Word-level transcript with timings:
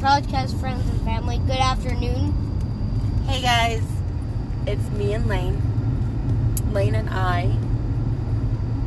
podcast 0.00 0.58
friends 0.58 0.88
and 0.88 0.98
family. 1.02 1.36
Good 1.40 1.58
afternoon. 1.58 2.32
Hey 3.26 3.42
guys, 3.42 3.82
it's 4.66 4.88
me 4.92 5.12
and 5.12 5.26
Lane. 5.26 5.60
Lane 6.72 6.94
and 6.94 7.10
I. 7.10 7.48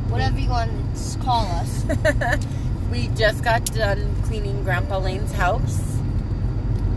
Whatever 0.09 0.39
you 0.39 0.49
want 0.49 0.71
to 0.71 1.19
call 1.19 1.45
us. 1.45 1.85
we 2.91 3.09
just 3.09 3.43
got 3.43 3.63
done 3.65 4.23
cleaning 4.23 4.63
Grandpa 4.63 4.97
Lane's 4.97 5.31
house. 5.33 5.77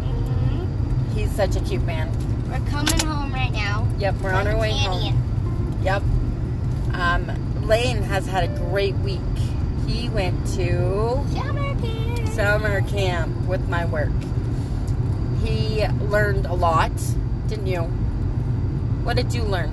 hmm 0.01 1.13
He's 1.15 1.31
such 1.33 1.55
a 1.57 1.61
cute 1.61 1.85
man. 1.85 2.11
We're 2.49 2.71
coming 2.71 2.99
home 3.01 3.35
right 3.35 3.53
now. 3.53 3.87
Yep, 3.99 4.15
we're 4.23 4.33
on 4.33 4.47
our 4.47 4.57
way 4.57 4.71
home. 4.71 5.81
Yep. 5.83 6.03
Um, 6.95 7.67
Lane 7.67 8.03
has 8.03 8.27
had 8.27 8.45
a 8.45 8.49
great 8.71 8.95
week. 8.97 9.21
He 9.87 10.09
went 10.09 10.47
to 10.55 11.23
camp. 11.35 11.56
Summer 12.37 12.83
camp 12.83 13.35
with 13.47 13.67
my 13.67 13.87
work. 13.87 14.11
He 15.43 15.87
learned 16.03 16.45
a 16.45 16.53
lot, 16.53 16.93
didn't 17.49 17.67
you? 17.67 17.81
What 19.05 19.17
did 19.17 19.33
you 19.33 19.43
learn? 19.43 19.71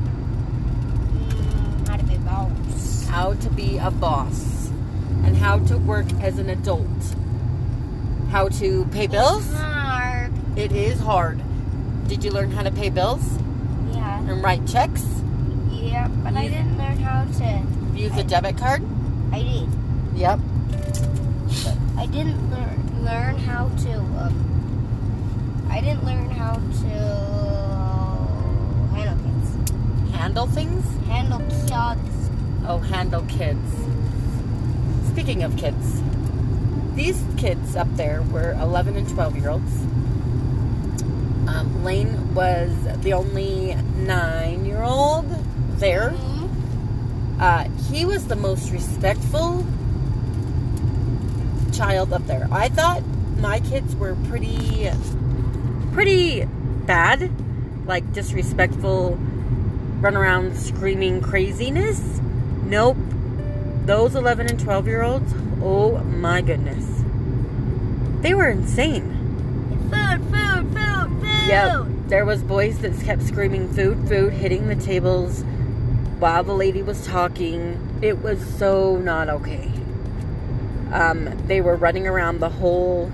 Mm, 1.27 1.90
how 1.90 1.98
to 1.98 2.04
be 2.05 2.16
a 2.16 2.20
boss. 2.20 3.05
How 3.09 3.34
to 3.34 3.49
be 3.49 3.77
a 3.80 3.91
boss 3.91 4.70
and 5.26 5.35
how 5.35 5.59
to 5.59 5.77
work 5.77 6.05
as 6.21 6.40
an 6.40 6.49
adult. 6.49 6.88
How 8.31 8.48
to 8.48 8.85
pay 8.85 9.07
bills? 9.07 9.45
It's 9.45 9.59
hard. 9.59 10.32
It 10.57 10.71
is 10.71 11.02
hard. 11.02 11.41
Did 12.07 12.23
you 12.23 12.32
learn 12.32 12.49
how 12.49 12.63
to 12.63 12.71
pay 12.71 12.90
bills 12.90 13.40
Yeah. 13.91 14.20
and 14.20 14.41
write 14.41 14.66
checks? 14.66 15.05
Yeah, 15.70 16.07
but 16.23 16.34
I 16.38 16.48
didn't 16.48 16.77
learn 16.77 16.98
how 16.99 17.26
to. 17.26 17.99
Use 17.99 18.16
a 18.18 18.23
debit 18.23 18.57
card? 18.57 18.82
I 19.34 19.40
did. 19.43 19.70
Yep. 20.16 20.40
I 22.04 22.05
didn't 22.07 22.51
learn 22.51 23.05
learn 23.05 23.37
how 23.37 23.70
to. 23.70 23.93
Um, 23.93 25.68
I 25.71 25.79
didn't 25.79 26.04
learn 26.04 26.29
how 26.29 26.55
to 26.55 26.99
handle 28.93 29.18
kids. 29.23 30.12
Handle 30.12 30.48
things? 30.48 30.85
Handle 31.07 31.40
kids. 31.40 32.29
Oh, 32.68 32.79
handle 32.79 33.21
kids. 33.29 33.71
Speaking 35.12 35.43
of 35.43 35.55
kids, 35.55 36.04
these 36.93 37.23
kids 37.37 37.77
up 37.77 37.87
there 37.95 38.21
were 38.34 38.51
11 38.60 38.98
and 38.98 39.07
12 39.07 39.38
year 39.38 39.51
olds. 39.51 39.73
Um, 41.48 41.85
Lane 41.85 42.35
was 42.35 42.70
the 42.98 43.13
only 43.13 43.76
nine 43.95 44.65
year 44.65 44.84
old 44.84 45.29
there. 45.77 46.10
Mhm. 46.10 46.49
Uh, 47.40 47.70
he 47.90 48.04
was 48.04 48.27
the 48.27 48.35
most 48.35 48.71
respectful 48.71 49.65
child 51.74 52.13
up 52.13 52.26
there. 52.27 52.48
I 52.52 52.70
thought 52.70 53.04
my 53.40 53.60
kids 53.60 53.96
were 53.96 54.16
pretty, 54.27 54.90
pretty 55.91 56.46
bad, 56.85 57.32
like 57.88 58.13
disrespectful, 58.13 59.18
run 59.99 60.16
around 60.16 60.55
screaming 60.55 61.21
craziness. 61.21 62.21
Nope. 62.63 62.98
Those 63.85 64.16
11 64.16 64.47
and 64.47 64.59
12 64.59 64.88
year 64.88 65.03
olds, 65.03 65.34
oh 65.62 65.97
my 66.03 66.41
goodness. 66.41 66.85
They 68.22 68.34
were 68.34 68.47
insane. 68.47 69.09
Food, 69.91 70.22
food, 70.31 70.74
food, 70.74 71.09
food. 71.22 71.47
Yep. 71.47 71.88
There 72.07 72.25
was 72.25 72.41
boys 72.44 72.79
that 72.79 72.97
kept 73.01 73.24
screaming 73.24 73.68
food, 73.74 74.07
food, 74.07 74.31
hitting 74.31 74.69
the 74.69 74.75
tables 74.75 75.44
while 76.19 76.44
the 76.44 76.53
lady 76.53 76.81
was 76.81 77.06
talking. 77.06 78.00
It 78.01 78.22
was 78.22 78.40
so 78.57 78.97
not 78.97 79.28
okay. 79.28 79.72
Um, 80.94 81.47
they 81.47 81.59
were 81.59 81.75
running 81.75 82.08
around 82.08 82.40
the 82.40 82.50
whole 82.50 83.12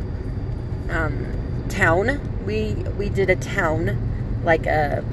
um, 0.89 1.65
town. 1.69 2.19
We 2.45 2.73
we 2.97 3.09
did 3.09 3.29
a 3.29 3.35
town, 3.37 4.41
like 4.43 4.65
a 4.65 5.03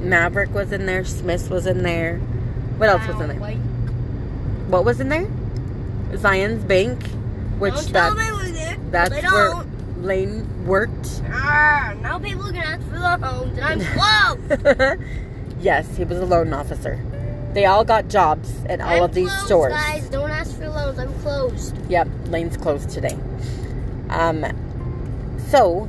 Maverick 0.00 0.52
was 0.54 0.72
in 0.72 0.86
there, 0.86 1.04
Smith 1.04 1.50
was 1.50 1.66
in 1.66 1.82
there. 1.82 2.18
What 2.78 2.88
else 2.88 3.06
was 3.06 3.20
in 3.20 3.28
there? 3.28 3.38
Wait, 3.40 3.56
What 4.68 4.84
was 4.84 4.98
in 5.00 5.10
there? 5.10 5.26
Zions 6.12 6.66
Bank, 6.66 7.06
which 7.58 7.74
don't 7.74 7.92
tell 7.92 8.14
that 8.14 8.52
there. 8.54 8.76
that's 8.90 9.10
they 9.10 9.20
where 9.22 9.50
don't. 9.50 10.02
Lane 10.02 10.66
worked. 10.66 11.22
Ah, 11.28 11.94
now 12.00 12.18
people 12.18 12.44
can 12.46 12.56
ask 12.56 12.82
for 12.88 12.98
loans, 12.98 13.58
and 13.58 13.82
I'm 13.82 14.38
closed. 14.48 15.02
yes, 15.60 15.96
he 15.98 16.04
was 16.04 16.18
a 16.18 16.24
loan 16.24 16.54
officer. 16.54 16.98
They 17.52 17.66
all 17.66 17.84
got 17.84 18.08
jobs 18.08 18.64
at 18.66 18.80
all 18.80 18.88
I'm 18.88 19.02
of 19.02 19.14
these 19.14 19.28
closed, 19.28 19.46
stores. 19.46 19.72
Guys, 19.72 20.08
don't 20.08 20.30
ask 20.30 20.56
for 20.56 20.68
loans. 20.68 20.98
I'm 20.98 21.12
closed. 21.20 21.76
Yep, 21.90 22.08
Lane's 22.26 22.56
closed 22.56 22.90
today. 22.90 23.16
Um, 24.08 24.44
so 25.48 25.88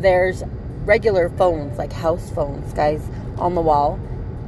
there's 0.00 0.42
regular 0.84 1.28
phones, 1.30 1.78
like 1.78 1.92
house 1.92 2.30
phones, 2.30 2.72
guys, 2.74 3.02
on 3.38 3.54
the 3.54 3.60
wall. 3.60 3.98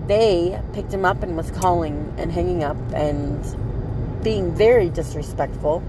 They 0.06 0.60
picked 0.72 0.92
him 0.92 1.04
up 1.04 1.22
and 1.22 1.36
was 1.36 1.50
calling 1.50 2.14
and 2.18 2.30
hanging 2.32 2.62
up 2.64 2.76
and 2.92 4.22
being 4.22 4.54
very 4.54 4.90
disrespectful. 4.90 5.82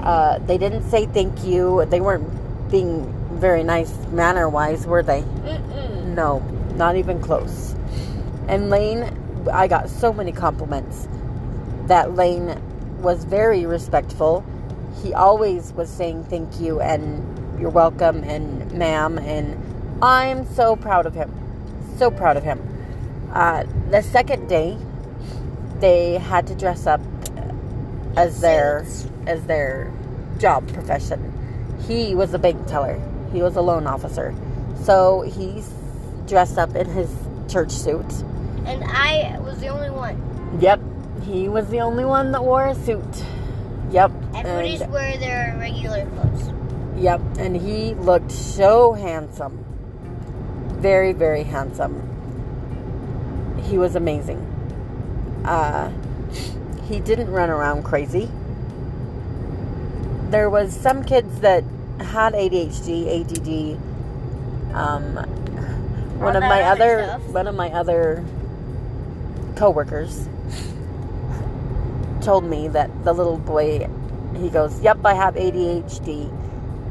Uh, 0.00 0.38
they 0.40 0.58
didn't 0.58 0.88
say 0.90 1.06
thank 1.06 1.44
you. 1.44 1.84
They 1.86 2.00
weren't 2.00 2.70
being 2.70 3.10
very 3.38 3.64
nice 3.64 3.92
manner 4.12 4.48
wise, 4.48 4.86
were 4.86 5.02
they? 5.02 5.22
Mm-mm. 5.22 6.14
No, 6.14 6.40
not 6.76 6.96
even 6.96 7.20
close. 7.20 7.74
And 8.46 8.70
Lane, 8.70 9.10
I 9.52 9.68
got 9.68 9.88
so 9.88 10.12
many 10.12 10.32
compliments 10.32 11.08
that 11.86 12.14
Lane 12.14 12.60
was 13.00 13.24
very 13.24 13.66
respectful. 13.66 14.44
He 15.02 15.12
always 15.12 15.72
was 15.72 15.90
saying 15.90 16.24
thank 16.24 16.60
you 16.60 16.80
and 16.80 17.60
you're 17.60 17.70
welcome 17.70 18.24
and 18.24 18.72
ma'am. 18.72 19.18
And 19.18 20.02
I'm 20.02 20.46
so 20.54 20.76
proud 20.76 21.06
of 21.06 21.14
him. 21.14 21.32
So 21.98 22.10
proud 22.10 22.36
of 22.36 22.42
him. 22.42 22.60
Uh, 23.32 23.64
the 23.90 24.02
second 24.02 24.48
day, 24.48 24.78
they 25.80 26.18
had 26.18 26.46
to 26.46 26.54
dress 26.54 26.86
up 26.86 27.00
as 28.16 28.40
their 28.40 28.86
as 29.26 29.44
their 29.46 29.92
job 30.38 30.66
profession. 30.72 31.32
He 31.86 32.14
was 32.14 32.32
a 32.34 32.38
bank 32.38 32.66
teller. 32.66 33.00
He 33.32 33.42
was 33.42 33.56
a 33.56 33.60
loan 33.60 33.86
officer. 33.86 34.34
So 34.82 35.22
he's 35.22 35.72
dressed 36.26 36.58
up 36.58 36.74
in 36.74 36.86
his 36.86 37.10
church 37.48 37.70
suit. 37.70 38.24
And 38.66 38.84
I 38.84 39.38
was 39.40 39.60
the 39.60 39.68
only 39.68 39.90
one. 39.90 40.58
Yep. 40.60 40.80
He 41.24 41.48
was 41.48 41.68
the 41.68 41.80
only 41.80 42.04
one 42.04 42.32
that 42.32 42.42
wore 42.44 42.66
a 42.66 42.74
suit. 42.74 43.24
Yep. 43.90 44.10
Everybody's 44.34 44.80
And, 44.80 44.92
wear 44.92 45.16
their 45.18 45.56
regular 45.58 46.06
clothes. 46.06 46.52
yep. 46.96 47.20
And 47.38 47.56
he 47.56 47.94
looked 47.94 48.30
so 48.32 48.92
handsome. 48.94 49.64
Very, 50.80 51.12
very 51.12 51.44
handsome. 51.44 52.10
He 53.64 53.78
was 53.78 53.96
amazing. 53.96 54.38
Uh, 55.44 55.90
he 56.88 57.00
didn't 57.00 57.30
run 57.30 57.50
around 57.50 57.84
crazy. 57.84 58.30
There 60.30 60.50
was 60.50 60.74
some 60.74 61.04
kids 61.04 61.40
that 61.40 61.64
had 62.00 62.34
ADHD, 62.34 63.20
ADD. 63.20 63.78
Um, 64.74 65.14
one 66.18 66.36
of 66.36 66.42
my 66.42 66.62
other 66.62 67.02
other 67.02 67.18
one 67.32 67.46
of 67.46 67.54
my 67.54 67.70
other 67.70 68.24
coworkers 69.56 70.28
told 72.20 72.44
me 72.44 72.68
that 72.68 72.90
the 73.04 73.12
little 73.12 73.38
boy 73.38 73.88
he 74.36 74.50
goes, 74.50 74.80
"Yep, 74.80 74.98
I 75.04 75.14
have 75.14 75.34
ADHD." 75.36 76.30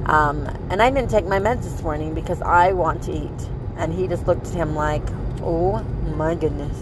Um, 0.06 0.48
and 0.70 0.82
I 0.82 0.90
didn't 0.90 1.10
take 1.10 1.26
my 1.26 1.40
meds 1.40 1.64
this 1.64 1.82
morning 1.82 2.14
because 2.14 2.42
I 2.42 2.74
want 2.74 3.04
to 3.04 3.12
eat. 3.12 3.50
And 3.78 3.94
he 3.94 4.08
just 4.08 4.28
looked 4.28 4.48
at 4.48 4.54
him 4.54 4.76
like, 4.76 5.04
"Oh 5.42 5.84
my 6.16 6.36
goodness." 6.36 6.78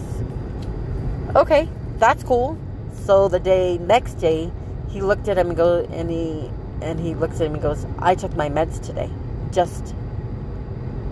Okay, 1.34 1.68
that's 1.98 2.22
cool. 2.22 2.58
So 3.06 3.28
the 3.28 3.40
day 3.40 3.78
next 3.78 4.14
day, 4.14 4.50
he 4.90 5.00
looked 5.00 5.28
at 5.28 5.38
him 5.38 5.48
and 5.48 5.56
go 5.56 5.86
and 5.90 6.10
he 6.10 6.50
and 6.82 6.98
he 7.00 7.14
looks 7.14 7.40
at 7.40 7.46
him 7.46 7.54
and 7.54 7.62
goes, 7.62 7.86
"I 7.98 8.14
took 8.14 8.36
my 8.36 8.48
meds 8.48 8.80
today, 8.80 9.10
just 9.50 9.94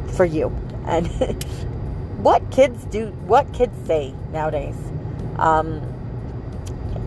for 0.09 0.25
you." 0.25 0.53
And 0.87 1.09
what 2.23 2.51
kids 2.51 2.85
do, 2.87 3.09
what 3.27 3.53
kids 3.53 3.75
say 3.87 4.15
nowadays. 4.33 4.77
Um, 5.39 5.81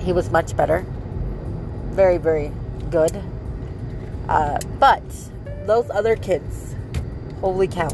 he 0.02 0.12
was 0.12 0.30
much 0.32 0.56
better, 0.58 0.86
very 1.92 2.18
very 2.18 2.52
good. 2.90 3.24
Uh, 4.28 4.58
but 4.80 5.04
those 5.66 5.90
other 5.90 6.16
kids, 6.16 6.76
holy 7.42 7.68
cow! 7.68 7.90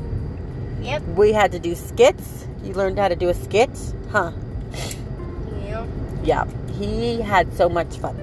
Yep. 0.81 1.03
We 1.15 1.33
had 1.33 1.51
to 1.51 1.59
do 1.59 1.75
skits. 1.75 2.47
You 2.63 2.73
learned 2.73 2.99
how 2.99 3.07
to 3.07 3.15
do 3.15 3.29
a 3.29 3.33
skit, 3.33 3.69
huh? 4.11 4.31
Yeah. 5.63 5.85
Yeah, 6.23 6.45
he 6.77 7.21
had 7.21 7.53
so 7.53 7.67
much 7.69 7.97
fun. 7.97 8.17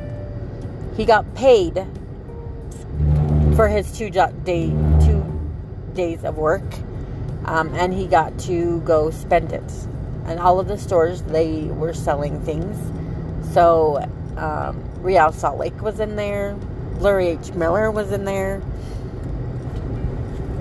He 0.97 1.05
got 1.05 1.35
paid 1.35 1.87
for 3.55 3.69
his 3.69 3.91
two 3.97 4.11
jo- 4.11 4.33
day 4.45 4.69
two 5.05 5.25
days 5.95 6.25
of 6.25 6.37
work, 6.37 6.63
um, 7.47 7.75
and 7.75 7.95
he 7.95 8.07
got 8.07 8.39
to 8.41 8.81
go 8.81 9.11
spend 9.11 9.53
it. 9.53 9.73
And 10.27 10.39
all 10.41 10.61
of 10.61 10.69
the 10.69 10.77
stores 10.77 11.23
they 11.23 11.65
were 11.65 11.95
selling 11.95 12.41
things. 12.43 12.77
So 13.55 14.05
um, 14.37 14.83
Real 15.01 15.33
Salt 15.33 15.59
Lake 15.59 15.81
was 15.81 16.01
in 16.01 16.17
there. 16.17 16.57
Larry 16.99 17.29
H 17.29 17.53
Miller 17.53 17.91
was 17.91 18.13
in 18.13 18.25
there. 18.25 18.61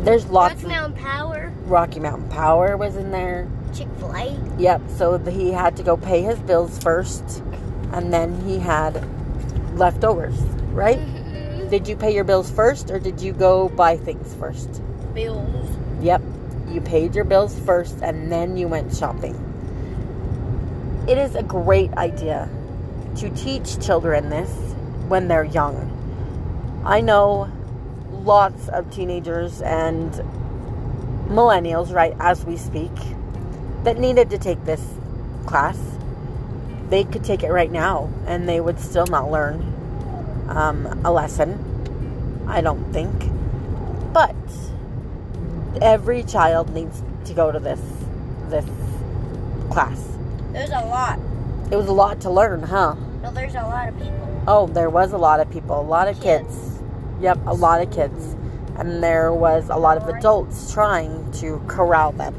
There's 0.04 0.28
lots 0.28 0.54
Rocky 0.54 0.66
of 0.66 0.70
Mountain 0.70 1.04
Power, 1.04 1.54
Rocky 1.66 2.00
Mountain 2.00 2.30
Power 2.30 2.78
was 2.78 2.96
in 2.96 3.12
there. 3.12 3.50
Chick 3.74 3.88
Fil 3.98 4.16
A. 4.16 4.40
Yep. 4.60 4.82
So 4.98 5.18
he 5.18 5.52
had 5.52 5.76
to 5.78 5.84
go 5.84 5.98
pay 5.98 6.22
his 6.22 6.38
bills 6.40 6.78
first, 6.78 7.42
and 7.92 8.14
then 8.14 8.40
he 8.42 8.60
had 8.60 9.04
leftovers. 9.76 10.38
Right? 10.72 11.00
Mm-hmm. 11.00 11.70
Did 11.70 11.88
you 11.88 11.96
pay 11.96 12.14
your 12.14 12.24
bills 12.24 12.52
first, 12.52 12.92
or 12.92 13.00
did 13.00 13.20
you 13.20 13.34
go 13.34 13.70
buy 13.70 13.98
things 13.98 14.36
first? 14.36 14.82
Bills. 15.16 15.68
Yep. 16.02 16.22
You 16.68 16.82
paid 16.82 17.16
your 17.16 17.26
bills 17.26 17.58
first, 17.60 18.02
and 18.02 18.32
then 18.32 18.58
you 18.58 18.68
went 18.68 18.96
shopping. 18.96 19.36
It 21.08 21.18
is 21.18 21.36
a 21.36 21.44
great 21.44 21.94
idea 21.94 22.50
to 23.18 23.30
teach 23.30 23.80
children 23.80 24.30
this 24.30 24.50
when 25.08 25.28
they're 25.28 25.44
young. 25.44 25.92
I 26.86 27.02
know 27.02 27.52
lots 28.12 28.68
of 28.70 28.92
teenagers 28.92 29.62
and 29.62 30.12
millennials, 31.28 31.94
right, 31.94 32.16
as 32.20 32.44
we 32.46 32.58
speak, 32.58 32.92
that 33.84 33.98
needed 34.00 34.30
to 34.32 34.38
take 34.38 34.64
this 34.66 34.84
class. 35.46 35.80
They 36.90 37.04
could 37.04 37.24
take 37.24 37.44
it 37.44 37.52
right 37.52 37.72
now 37.72 38.10
and 38.28 38.48
they 38.48 38.60
would 38.60 38.80
still 38.80 39.08
not 39.08 39.32
learn 39.32 39.74
um, 40.50 41.02
a 41.06 41.12
lesson, 41.12 42.44
I 42.48 42.62
don't 42.62 42.92
think. 42.92 43.14
But 44.14 44.36
every 45.81 46.24
child 46.24 46.74
needs 46.74 47.01
to 47.25 47.33
go 47.33 47.51
to 47.51 47.60
this 47.60 47.81
this 48.50 48.66
class. 49.69 50.18
There's 50.51 50.69
a 50.69 50.86
lot. 50.86 51.19
It 51.72 51.75
was 51.75 51.88
a 51.88 51.94
lot 51.94 52.22
to 52.22 52.30
learn, 52.30 52.63
huh? 52.63 52.95
No, 53.22 53.31
there's 53.31 53.56
a 53.56 53.62
lot 53.62 53.89
of 53.89 53.98
people. 53.98 54.44
Oh, 54.48 54.68
there 54.68 54.89
was 54.89 55.12
a 55.13 55.18
lot 55.18 55.39
of 55.39 55.50
people, 55.50 55.80
a 55.80 55.81
lot 55.81 56.07
of 56.07 56.22
kids. 56.22 56.80
Yep, 57.19 57.39
a 57.48 57.54
lot 57.54 57.81
of 57.81 57.92
kids. 57.92 58.36
And 58.77 59.01
there 59.01 59.33
was 59.33 59.69
a 59.69 59.75
lot 59.75 59.98
of 59.98 60.07
adults 60.07 60.72
trying 60.72 61.31
to 61.33 61.62
corral 61.68 62.12
them. 62.12 62.36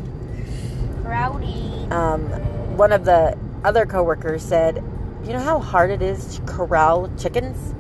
Rowdy. 1.03 1.89
Um, 1.91 2.29
one 2.77 2.93
of 2.93 3.05
the 3.05 3.37
other 3.65 3.87
coworkers 3.87 4.43
said, 4.43 4.83
"You 5.25 5.33
know 5.33 5.41
how 5.41 5.59
hard 5.59 5.91
it 5.91 6.03
is 6.03 6.37
to 6.37 6.43
corral 6.43 7.11
chickens? 7.19 7.75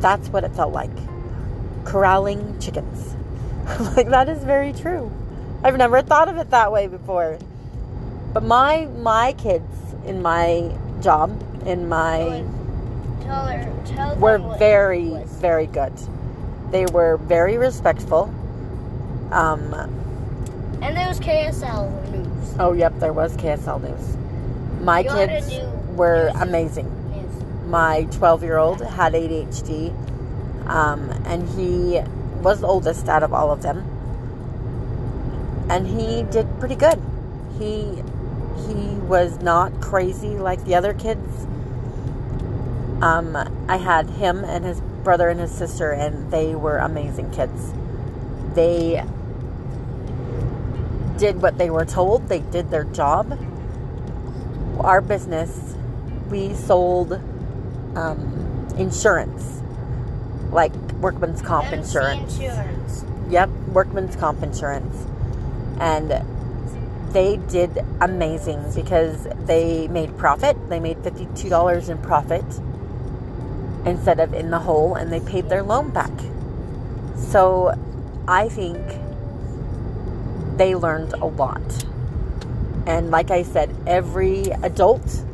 That's 0.00 0.28
what 0.28 0.44
it 0.44 0.54
felt 0.54 0.72
like. 0.72 0.90
Corralling 1.84 2.58
chickens." 2.60 3.16
like 3.96 4.08
that 4.08 4.28
is 4.28 4.42
very 4.44 4.72
true. 4.72 5.10
I've 5.62 5.76
never 5.76 6.02
thought 6.02 6.28
of 6.28 6.36
it 6.38 6.50
that 6.50 6.72
way 6.72 6.86
before. 6.86 7.38
But 8.32 8.42
my 8.44 8.86
my 8.86 9.32
kids 9.34 9.64
in 10.06 10.22
my 10.22 10.72
job 11.00 11.30
in 11.66 11.88
my 11.88 12.44
Tell 13.22 13.46
her. 13.46 13.82
Tell 13.84 14.10
them 14.10 14.20
were 14.20 14.38
very, 14.58 15.10
very 15.26 15.66
good. 15.66 15.92
They 16.70 16.86
were 16.86 17.16
very 17.18 17.58
respectful. 17.58 18.32
Um, 19.32 19.72
And 20.80 20.96
there 20.96 21.08
was 21.08 21.20
KSL 21.20 21.90
news. 22.12 22.54
oh, 22.58 22.72
yep, 22.72 22.98
there 23.00 23.12
was 23.12 23.36
KSL 23.36 23.80
News. 23.82 24.16
My 24.82 25.00
You 25.00 25.10
kids 25.10 25.50
were 25.96 26.30
news. 26.32 26.42
amazing. 26.42 27.10
News. 27.10 27.66
My 27.66 28.04
12 28.12 28.42
year 28.44 28.56
old 28.56 28.80
had 28.80 29.12
ADHD, 29.14 29.90
um, 30.68 31.10
and 31.26 31.46
he 31.50 32.00
was 32.42 32.60
the 32.60 32.66
oldest 32.66 33.08
out 33.08 33.22
of 33.22 33.32
all 33.32 33.50
of 33.50 33.62
them. 33.62 33.84
And 35.70 35.86
he 35.86 36.22
did 36.22 36.46
pretty 36.58 36.76
good. 36.76 37.00
He 37.58 38.02
he 38.66 38.94
was 39.06 39.40
not 39.40 39.80
crazy 39.80 40.36
like 40.36 40.64
the 40.64 40.74
other 40.74 40.92
kids. 40.94 41.46
Um, 43.00 43.36
I 43.68 43.76
had 43.76 44.10
him 44.10 44.44
and 44.44 44.64
his 44.64 44.80
brother 44.80 45.28
and 45.28 45.40
his 45.40 45.50
sister, 45.50 45.92
and 45.92 46.30
they 46.30 46.54
were 46.54 46.78
amazing 46.78 47.30
kids. 47.30 47.72
They 48.54 49.04
did 51.16 51.40
what 51.42 51.58
they 51.58 51.70
were 51.70 51.84
told. 51.84 52.28
They 52.28 52.40
did 52.40 52.70
their 52.70 52.84
job. 52.84 53.38
Our 54.80 55.00
business, 55.00 55.74
we 56.30 56.54
sold 56.54 57.12
um, 57.94 58.68
insurance, 58.76 59.57
like 60.50 60.72
workman's 60.94 61.42
comp 61.42 61.72
insurance. 61.72 62.38
insurance. 62.38 63.04
Yep, 63.28 63.50
workman's 63.72 64.16
comp 64.16 64.42
insurance. 64.42 65.06
And 65.80 66.24
they 67.12 67.36
did 67.36 67.78
amazing 68.00 68.72
because 68.74 69.26
they 69.46 69.88
made 69.88 70.16
profit. 70.18 70.56
They 70.68 70.80
made 70.80 70.98
$52 70.98 71.88
in 71.88 71.98
profit 71.98 72.44
instead 73.86 74.20
of 74.20 74.34
in 74.34 74.50
the 74.50 74.58
hole, 74.58 74.94
and 74.94 75.12
they 75.12 75.20
paid 75.20 75.48
their 75.48 75.62
loan 75.62 75.90
back. 75.90 76.12
So 77.16 77.74
I 78.26 78.48
think 78.48 78.78
they 80.56 80.74
learned 80.74 81.14
a 81.14 81.26
lot. 81.26 81.62
And 82.86 83.10
like 83.10 83.30
I 83.30 83.42
said, 83.42 83.74
every 83.86 84.44
adult, 84.62 85.24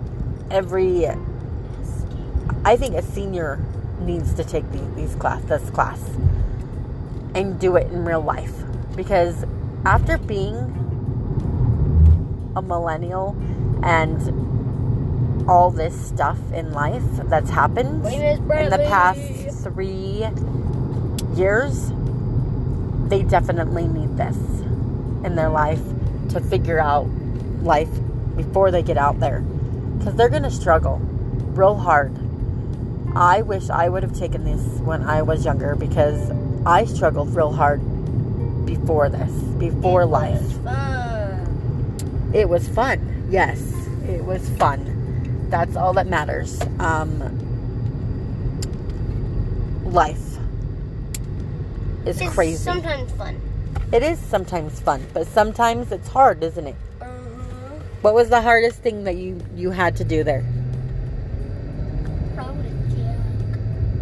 every 0.51 1.07
I 2.65 2.77
think 2.77 2.95
a 2.95 3.03
senior 3.03 3.59
needs 4.01 4.35
to 4.35 4.45
take 4.45 4.71
the, 4.73 4.79
these 4.97 5.15
class 5.17 5.43
this 5.45 5.69
class 5.71 6.01
and 7.35 7.59
do 7.59 7.77
it 7.77 7.91
in 7.91 8.05
real 8.05 8.21
life. 8.21 8.53
Because 8.97 9.45
after 9.85 10.19
being 10.19 10.55
a 12.57 12.63
millennial 12.63 13.37
and 13.83 15.49
all 15.49 15.71
this 15.71 16.09
stuff 16.09 16.39
in 16.53 16.73
life 16.73 17.03
that's 17.25 17.51
happened 17.51 18.03
My 18.03 18.11
name 18.11 18.23
is 18.23 18.39
in 18.39 18.71
the 18.71 18.87
past 18.89 19.63
three 19.63 20.27
years, 21.37 21.93
they 23.09 23.23
definitely 23.23 23.87
need 23.87 24.17
this 24.17 24.37
in 25.25 25.35
their 25.37 25.51
life 25.51 25.83
to 26.31 26.41
figure 26.41 26.79
out 26.79 27.07
life 27.63 27.91
before 28.37 28.71
they 28.71 28.83
get 28.83 28.97
out 28.97 29.21
there. 29.21 29.41
Because 29.99 30.15
they're 30.15 30.29
going 30.29 30.43
to 30.43 30.51
struggle 30.51 30.99
real 31.55 31.75
hard. 31.75 32.15
I 33.17 33.43
wish 33.43 33.71
I 33.71 33.89
would 33.89 34.03
have 34.03 34.17
taken 34.19 34.45
this 34.45 34.61
when 34.81 35.03
I 35.03 35.23
was 35.23 35.45
younger 35.45 35.77
because 35.77 36.31
I 36.67 36.85
struggled 36.85 37.35
real 37.35 37.53
hard 37.53 37.81
before 38.67 39.09
this, 39.09 39.31
before 39.59 40.03
It 40.03 40.07
life. 40.07 40.41
was 40.43 40.53
fun. 40.65 42.31
It 42.35 42.49
was 42.49 42.69
fun. 42.69 43.27
Yes, 43.31 43.61
it 44.09 44.25
was 44.25 44.49
fun. 44.59 45.47
That's 45.51 45.77
all 45.77 45.93
that 45.93 46.09
matters. 46.09 46.61
Um, 46.81 47.21
life 49.85 50.19
is 52.07 52.21
It's 52.21 52.35
crazy. 52.35 52.57
sometimes 52.57 53.13
fun. 53.13 53.41
it 53.93 54.03
is 54.03 54.19
sometimes 54.19 54.81
fun, 54.81 55.07
but 55.15 55.27
sometimes 55.29 55.93
it's 55.93 56.09
hard, 56.09 56.43
isn't 56.43 56.67
it? 56.67 56.75
Uh-huh. 57.01 57.07
What 58.03 58.15
was 58.15 58.29
the 58.29 58.41
hardest 58.43 58.79
thing 58.81 59.05
that 59.05 59.15
you 59.17 59.41
you 59.55 59.71
had 59.71 59.95
to 59.97 60.05
do 60.05 60.25
there? 60.25 60.43
Check. 62.35 62.47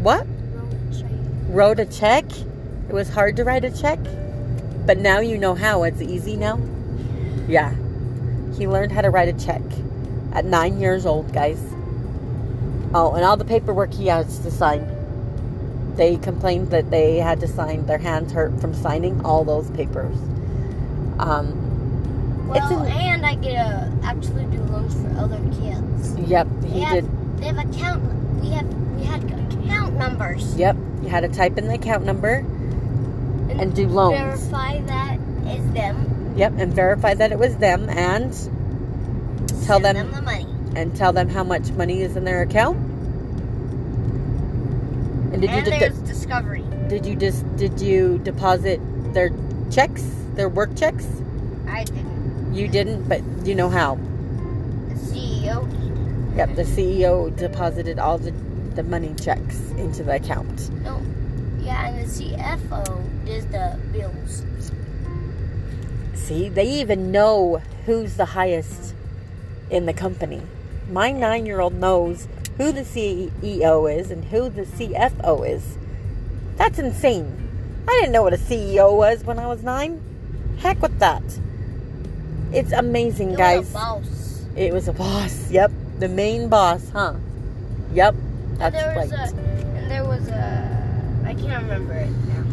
What? 0.03 0.27
Wrote 1.49 1.79
a 1.79 1.87
check. 1.87 2.25
It 2.89 2.93
was 2.93 3.09
hard 3.09 3.37
to 3.37 3.45
write 3.45 3.65
a 3.65 3.71
check, 3.71 3.99
but 4.87 4.99
now 4.99 5.21
you 5.21 5.39
know 5.39 5.55
how. 5.55 5.83
It's 5.85 6.03
easy 6.03 6.37
now. 6.37 6.59
Yeah, 7.49 7.75
he 8.57 8.67
learned 8.69 8.93
how 8.93 9.03
to 9.03 9.11
write 9.11 9.29
a 9.29 9.45
check 9.45 9.63
at 10.33 10.45
nine 10.45 10.81
years 10.81 11.07
old, 11.07 11.33
guys. 11.33 11.59
Oh, 12.95 13.13
and 13.15 13.25
all 13.25 13.37
the 13.37 13.45
paperwork 13.45 13.93
he 13.95 14.07
has 14.09 14.39
to 14.41 14.51
sign. 14.51 14.87
They 15.97 16.17
complained 16.17 16.71
that 16.71 16.91
they 16.91 17.17
had 17.19 17.41
to 17.41 17.49
sign. 17.49 17.87
Their 17.87 17.99
hands 17.99 18.33
hurt 18.33 18.59
from 18.61 18.75
signing 18.75 19.25
all 19.25 19.45
those 19.45 19.71
papers. 19.71 20.17
Um, 21.19 22.49
Well, 22.49 22.83
an- 22.83 22.93
and 22.93 23.27
I 23.27 23.35
get 23.37 23.55
to 23.55 23.93
actually 24.03 24.45
do 24.47 24.59
loans 24.65 24.95
for 24.95 25.09
other 25.19 25.39
kids. 25.61 26.15
yep, 26.29 26.47
They 26.61 26.69
he 26.69 26.81
have, 26.81 26.95
did. 26.95 27.39
They 27.39 27.47
have 27.47 27.59
account. 27.59 28.03
We 28.43 28.51
have. 28.51 28.67
Account 29.65 29.95
numbers. 29.95 30.57
Yep, 30.57 30.77
you 31.03 31.09
had 31.09 31.21
to 31.21 31.29
type 31.29 31.59
in 31.59 31.69
the 31.69 31.75
account 31.75 32.05
number 32.05 32.45
and 33.51 33.75
do 33.75 33.87
loans. 33.89 34.19
Verify 34.19 34.81
that 34.83 35.19
is 35.47 35.73
them. 35.73 36.35
Yep, 36.37 36.55
and 36.59 36.73
verify 36.73 37.15
that 37.15 37.33
it 37.33 37.39
was 37.39 37.57
them 37.59 37.89
and 37.91 38.33
tell 39.67 39.79
them, 39.81 39.97
them 39.97 40.11
the 40.13 40.23
money. 40.23 40.47
and 40.75 40.95
tell 40.97 41.13
them 41.13 41.29
how 41.29 41.45
much 41.45 41.71
money 41.73 42.01
is 42.03 42.17
in 42.17 42.25
their 42.25 42.43
account. 42.43 42.77
And 45.33 45.41
did 45.41 45.51
and 45.51 45.67
you 45.67 45.79
there's 45.79 45.99
de- 45.99 46.07
discovery. 46.07 46.65
did 46.89 47.07
you 47.07 47.15
just 47.17 47.45
did 47.57 47.81
you 47.81 48.19
deposit 48.19 48.81
their 49.15 49.31
checks, 49.71 50.05
their 50.35 50.49
work 50.49 50.77
checks? 50.77 51.07
I 51.69 51.85
didn't. 51.85 52.55
You 52.55 52.69
didn't, 52.69 53.09
but 53.09 53.23
you 53.47 53.55
know 53.55 53.71
how. 53.71 53.95
The 54.89 54.95
CEO 54.95 55.71
did. 55.71 56.37
Yep, 56.37 56.57
the 56.57 56.65
CEO 56.65 57.35
deposited 57.37 57.99
all 57.99 58.19
the 58.19 58.33
the 58.77 58.83
money 58.83 59.15
checks 59.23 59.59
into 59.73 60.03
the 60.03 60.17
account. 60.17 60.71
No. 60.83 61.01
Yeah, 61.61 61.89
and 61.89 62.01
the 62.05 62.09
CFO 62.09 63.27
does 63.27 63.47
the 63.47 63.79
bills. 63.93 64.43
See, 66.15 66.49
they 66.49 66.69
even 66.81 67.11
know 67.13 67.61
who's 67.87 68.17
the 68.17 68.25
highest 68.27 68.95
in 69.71 69.87
the 69.87 69.93
company. 69.93 70.43
My 70.91 71.11
nine 71.13 71.47
year 71.47 71.61
old 71.61 71.75
knows 71.75 72.29
who 72.59 72.73
the 72.73 72.83
CEO 72.83 73.99
is 73.99 74.11
and 74.11 74.25
who 74.27 74.49
the 74.51 74.63
CFO 74.63 75.49
is. 75.49 75.77
That's 76.57 76.79
insane. 76.79 77.39
I 77.89 77.93
didn't 78.01 78.13
know 78.13 78.23
what 78.23 78.33
a 78.35 78.39
CEO 78.39 78.97
was 78.97 79.25
when 79.25 79.39
I 79.39 79.47
was 79.47 79.63
nine. 79.63 80.01
Heck 80.59 80.81
with 80.83 80.99
that. 81.01 81.23
It's 82.53 82.73
amazing, 82.73 83.33
You 83.33 83.37
guys. 83.37 83.73
were 83.73 83.79
a 83.81 83.83
boss. 83.83 84.47
It 84.55 84.73
was 84.73 84.87
a 84.89 84.93
boss. 84.93 85.51
Yep. 85.51 85.73
The 85.99 86.09
main 86.09 86.49
boss, 86.49 86.89
huh? 86.91 87.15
Yep. 87.95 88.15
That's 88.63 88.77
and 88.77 88.85
there 88.85 88.97
right. 88.97 89.11
was 89.11 89.33
a, 89.33 89.37
and 89.77 89.91
there 89.91 90.05
was 90.05 90.29
a, 90.29 91.25
I 91.27 91.35
can't 91.35 91.65
remember 91.65 91.95
it 91.95 92.11
now. 92.29 92.45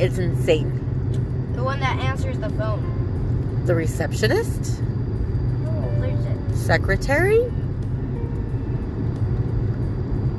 It's 0.00 0.16
insane. 0.16 1.52
The 1.54 1.62
one 1.62 1.78
that 1.80 1.98
answers 1.98 2.38
the 2.38 2.48
phone. 2.48 3.62
The 3.66 3.74
receptionist? 3.74 4.80
Oh, 5.66 6.00
there's 6.00 6.24
a 6.24 6.56
Secretary? 6.56 7.40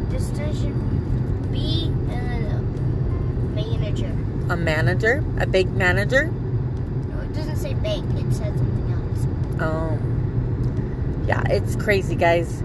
distinction 0.09 0.73
B 1.51 1.85
and 1.85 2.09
then 2.09 2.43
a 2.51 2.57
manager. 3.53 4.11
A 4.51 4.57
manager? 4.57 5.23
A 5.39 5.45
big 5.45 5.71
manager? 5.73 6.25
No, 6.25 7.19
it 7.19 7.33
doesn't 7.33 7.57
say 7.57 7.75
bank. 7.75 8.03
It 8.17 8.33
said 8.33 8.57
something 8.57 8.93
else. 8.93 9.61
Um, 9.61 11.23
yeah, 11.27 11.43
it's 11.51 11.75
crazy, 11.75 12.15
guys. 12.15 12.63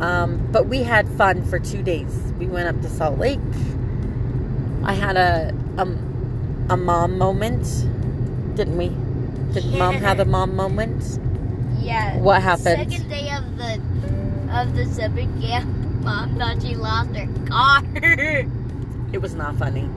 Um, 0.00 0.48
but 0.50 0.66
we 0.66 0.82
had 0.82 1.08
fun 1.10 1.44
for 1.44 1.58
two 1.58 1.82
days. 1.82 2.32
We 2.38 2.46
went 2.46 2.68
up 2.68 2.80
to 2.82 2.88
Salt 2.88 3.18
Lake. 3.18 3.38
I 4.84 4.94
had 4.94 5.16
a 5.16 5.54
um, 5.78 6.66
a 6.70 6.76
mom 6.76 7.18
moment, 7.18 7.64
didn't 8.56 8.76
we? 8.76 8.88
Did 9.52 9.66
mom 9.76 9.96
have 9.96 10.20
a 10.20 10.24
mom 10.24 10.56
moment? 10.56 11.18
Yeah. 11.80 12.18
What 12.18 12.42
happened? 12.42 12.90
Second 12.90 13.08
day 13.10 13.30
of 13.30 13.56
the 13.58 13.74
of 14.52 14.74
the 14.74 14.86
seven 14.86 15.40
yeah, 15.40 15.64
mom 15.64 16.38
thought 16.38 16.62
she 16.62 16.74
lost 16.74 17.14
her 17.14 17.28
car. 17.46 17.82
It 19.12 19.20
was 19.20 19.34
not 19.34 19.56
funny. 19.56 19.88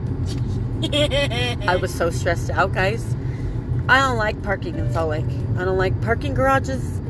I 1.68 1.76
was 1.80 1.94
so 1.94 2.10
stressed 2.10 2.50
out, 2.50 2.72
guys. 2.72 3.14
I 3.88 4.00
don't 4.00 4.16
like 4.16 4.42
parking 4.42 4.76
in 4.76 4.92
Salt 4.92 5.10
Lake. 5.10 5.24
I 5.56 5.64
don't 5.64 5.78
like 5.78 5.98
parking 6.02 6.34
garages. 6.34 7.00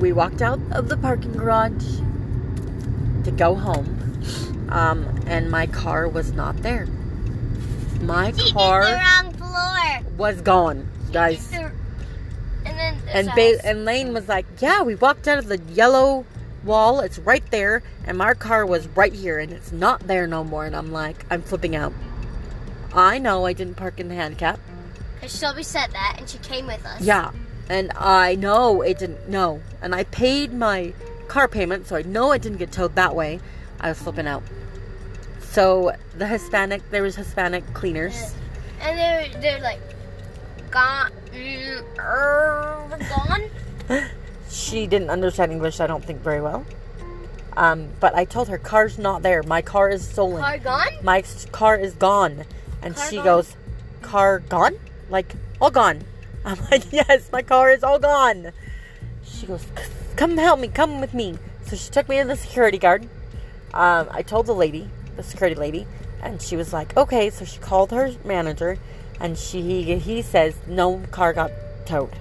We 0.00 0.12
walked 0.12 0.42
out 0.42 0.60
of 0.72 0.88
the 0.88 0.96
parking 0.96 1.32
garage 1.32 1.84
to 3.24 3.30
go 3.32 3.54
home, 3.54 3.88
um, 4.70 5.04
and 5.26 5.50
my 5.50 5.66
car 5.66 6.08
was 6.08 6.32
not 6.32 6.56
there. 6.62 6.86
My 8.00 8.32
She 8.32 8.52
car 8.52 8.84
the 8.84 10.04
was 10.16 10.40
gone, 10.40 10.88
guys. 11.12 11.48
the- 11.50 11.72
and 12.64 12.78
then 12.78 12.96
And 13.12 13.30
ba- 13.34 13.64
and 13.66 13.84
Lane 13.84 14.12
was 14.12 14.28
like, 14.28 14.46
"Yeah, 14.60 14.82
we 14.82 14.94
walked 14.94 15.26
out 15.26 15.38
of 15.38 15.48
the 15.48 15.58
yellow 15.72 16.24
wall. 16.64 17.00
It's 17.00 17.18
right 17.18 17.42
there, 17.50 17.82
and 18.06 18.16
my 18.18 18.34
car 18.34 18.64
was 18.66 18.86
right 18.88 19.12
here, 19.12 19.38
and 19.38 19.52
it's 19.52 19.72
not 19.72 20.06
there 20.06 20.26
no 20.28 20.44
more." 20.44 20.64
And 20.64 20.76
I'm 20.76 20.92
like, 20.92 21.24
I'm 21.30 21.42
flipping 21.42 21.74
out. 21.74 21.92
I 22.94 23.18
know 23.18 23.46
I 23.46 23.52
didn't 23.52 23.74
park 23.76 23.98
in 23.98 24.08
the 24.08 24.14
handicap. 24.14 24.60
Cause 25.20 25.36
Shelby 25.36 25.62
said 25.64 25.90
that, 25.92 26.16
and 26.18 26.28
she 26.28 26.38
came 26.38 26.66
with 26.68 26.84
us. 26.86 27.00
Yeah, 27.00 27.30
and 27.68 27.92
I 27.96 28.34
know 28.34 28.82
it 28.82 28.98
didn't. 28.98 29.28
No, 29.28 29.60
and 29.82 29.94
I 29.94 30.04
paid 30.04 30.52
my 30.52 30.92
car 31.28 31.48
payment, 31.48 31.86
so 31.86 31.96
I 31.96 32.02
know 32.02 32.32
it 32.32 32.42
didn't 32.42 32.58
get 32.58 32.72
towed 32.72 32.94
that 32.94 33.14
way. 33.14 33.40
I 33.80 33.90
was 33.90 33.98
flipping 33.98 34.26
out. 34.26 34.42
So 35.40 35.92
the 36.16 36.26
Hispanic, 36.26 36.88
there 36.90 37.02
was 37.02 37.16
Hispanic 37.16 37.64
cleaners. 37.74 38.34
And 38.80 38.98
they're 38.98 39.40
they're 39.40 39.60
like 39.60 39.80
gone, 40.70 41.12
mm, 41.32 41.98
er, 41.98 42.98
gone. 43.88 44.04
She 44.50 44.86
didn't 44.86 45.10
understand 45.10 45.52
English, 45.52 45.78
I 45.78 45.86
don't 45.86 46.02
think 46.02 46.20
very 46.22 46.40
well. 46.40 46.64
Um, 47.56 47.88
but 48.00 48.14
I 48.14 48.24
told 48.24 48.48
her, 48.48 48.56
"Car's 48.56 48.98
not 48.98 49.22
there. 49.22 49.42
My 49.42 49.60
car 49.60 49.90
is 49.90 50.06
stolen. 50.06 50.40
Car 50.40 50.58
gone? 50.58 50.92
My 51.02 51.22
car 51.52 51.76
is 51.76 51.94
gone." 51.94 52.44
And 52.82 52.96
Car 52.96 53.10
she 53.10 53.16
gone? 53.16 53.24
goes, 53.24 53.56
"Car 54.00 54.38
gone? 54.38 54.76
Like 55.10 55.34
all 55.60 55.70
gone?" 55.70 56.04
I'm 56.44 56.58
like, 56.70 56.84
"Yes, 56.92 57.30
my 57.32 57.42
car 57.42 57.70
is 57.70 57.82
all 57.82 57.98
gone." 57.98 58.52
She 59.24 59.46
goes, 59.46 59.66
"Come 60.16 60.36
help 60.36 60.60
me. 60.60 60.68
Come 60.68 61.00
with 61.00 61.14
me." 61.14 61.38
So 61.66 61.76
she 61.76 61.90
took 61.90 62.08
me 62.08 62.18
to 62.20 62.24
the 62.26 62.36
security 62.36 62.78
guard. 62.78 63.04
Um, 63.74 64.08
I 64.10 64.22
told 64.22 64.46
the 64.46 64.54
lady, 64.54 64.88
the 65.16 65.22
security 65.22 65.54
lady, 65.54 65.86
and 66.22 66.40
she 66.40 66.56
was 66.56 66.72
like, 66.72 66.96
"Okay." 66.96 67.30
So 67.30 67.44
she 67.44 67.58
called 67.58 67.90
her 67.92 68.12
manager, 68.24 68.78
and 69.20 69.36
she 69.38 69.98
he 69.98 70.22
says 70.22 70.54
no 70.66 71.00
car 71.10 71.32
got 71.32 71.50
towed. 71.86 72.12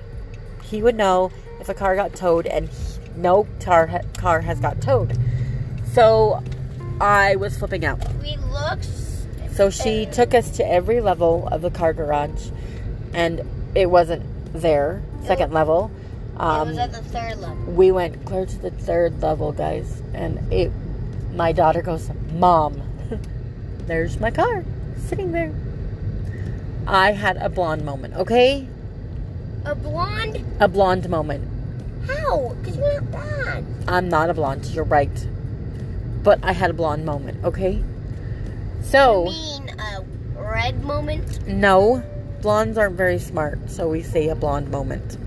He 0.64 0.82
would 0.82 0.96
know 0.96 1.32
if 1.60 1.70
a 1.70 1.74
car 1.74 1.96
got 1.96 2.14
towed, 2.16 2.46
and 2.46 2.70
he- 2.70 3.00
no 3.16 3.48
car 3.60 3.88
ha- 3.88 4.02
car 4.18 4.42
has 4.42 4.60
got 4.60 4.82
towed. 4.82 5.18
So 5.94 6.44
I 7.02 7.36
was 7.38 7.58
flipping 7.58 7.86
out. 7.86 8.00
We 8.22 8.38
looked. 8.38 8.86
So 9.56 9.70
she 9.72 10.06
took 10.06 10.36
us 10.36 10.52
to 10.58 10.68
every 10.68 11.02
level 11.02 11.48
of 11.48 11.62
the 11.64 11.72
car 11.72 11.94
garage, 11.94 12.50
and 13.14 13.42
it 13.76 13.90
wasn't 13.90 14.24
there. 14.54 15.02
Second 15.26 15.54
level. 15.54 15.92
it 16.36 16.40
Um, 16.42 16.70
was 16.70 16.78
at 16.78 16.92
the 16.92 17.02
third 17.02 17.38
level. 17.40 17.58
we 17.74 17.92
went 17.92 18.24
clear 18.26 18.46
to 18.46 18.58
the 18.58 18.72
third 18.72 19.22
level, 19.22 19.52
guys, 19.52 20.02
and 20.14 20.40
it. 20.52 20.72
My 21.34 21.52
daughter 21.52 21.82
goes, 21.82 22.10
"Mom, 22.34 22.82
there's 23.88 24.20
my 24.20 24.32
car 24.32 24.64
sitting 25.08 25.32
there." 25.32 25.52
I 26.88 27.12
had 27.12 27.38
a 27.38 27.50
blonde 27.50 27.84
moment. 27.86 28.14
Okay, 28.16 28.68
A 29.66 29.76
blonde? 29.76 30.44
a 30.60 30.68
blonde 30.68 31.10
moment. 31.10 31.44
How? 32.08 32.56
Cause 32.64 32.78
you're 32.78 33.02
not 33.02 33.12
blonde. 33.12 33.84
I'm 33.88 34.08
not 34.10 34.30
a 34.30 34.34
blonde. 34.34 34.66
You're 34.68 34.86
right, 34.86 35.28
but 36.24 36.40
I 36.44 36.54
had 36.54 36.70
a 36.70 36.74
blonde 36.74 37.06
moment. 37.06 37.44
Okay, 37.44 37.84
so. 38.82 39.26
You 39.26 39.32
mean 39.32 39.70
a 39.80 40.04
red 40.42 40.82
moment? 40.84 41.46
No, 41.48 42.02
blondes 42.48 42.78
aren't 42.78 42.96
very 42.96 43.20
smart, 43.20 43.60
so 43.70 43.90
we 43.90 44.02
say 44.02 44.30
a 44.30 44.36
blonde 44.36 44.72
moment. 44.72 45.18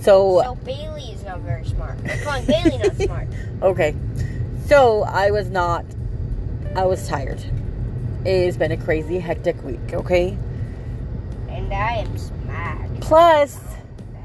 So, 0.00 0.42
So 0.42 0.56
Bailey 0.56 1.12
is 1.12 1.22
not 1.22 1.38
very 1.38 1.64
smart. 1.64 1.96
I'm 2.04 2.18
calling 2.24 2.44
Bailey 2.44 2.78
not 2.78 2.96
smart. 3.00 3.28
okay. 3.62 3.94
So, 4.66 5.04
I 5.04 5.30
was 5.30 5.48
not, 5.48 5.84
I 6.74 6.84
was 6.86 7.06
tired. 7.06 7.38
It 8.24 8.46
has 8.46 8.56
been 8.56 8.72
a 8.72 8.76
crazy, 8.76 9.20
hectic 9.20 9.62
week, 9.62 9.92
okay? 9.92 10.36
And 11.48 11.72
I 11.72 11.98
am 11.98 12.18
smacked. 12.18 13.00
Plus, 13.00 13.54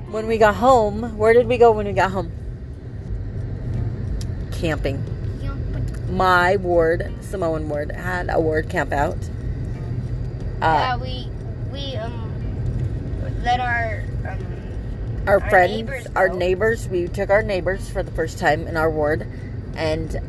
when 0.09 0.25
we 0.25 0.39
got 0.39 0.55
home, 0.55 1.15
where 1.19 1.33
did 1.33 1.45
we 1.45 1.59
go 1.59 1.71
when 1.71 1.85
we 1.85 1.93
got 1.93 2.09
home? 2.09 2.31
Camping. 4.51 5.03
My 6.09 6.55
ward, 6.55 7.13
Samoan 7.21 7.69
ward, 7.69 7.91
had 7.91 8.31
a 8.31 8.39
ward 8.41 8.67
camp 8.67 8.91
out. 8.91 9.17
yeah, 10.59 10.95
Uh, 10.95 10.97
we 10.97 11.29
we 11.71 11.95
um 11.97 12.30
let 13.43 13.59
our 13.59 14.03
um 14.27 14.39
our, 15.27 15.33
Our 15.41 15.49
friends, 15.49 15.71
neighbors 15.71 16.07
our 16.15 16.29
neighbors, 16.29 16.87
we 16.87 17.07
took 17.07 17.29
our 17.29 17.43
neighbors 17.43 17.89
for 17.89 18.01
the 18.03 18.11
first 18.11 18.39
time 18.39 18.67
in 18.67 18.75
our 18.77 18.89
ward, 18.89 19.27
and 19.75 20.19